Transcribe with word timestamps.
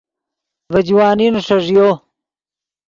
ڤے 0.71 0.79
جوانی 0.87 1.27
نیݰݱیو 1.33 1.87